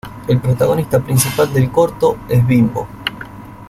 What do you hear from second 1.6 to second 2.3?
corto